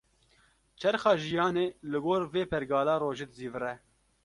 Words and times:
Çerxa 0.79 1.13
jiyanê, 1.23 1.67
li 1.89 1.99
gor 2.05 2.21
vê 2.33 2.43
pergala 2.53 2.95
rojê 3.03 3.25
dizîvire 3.31 3.73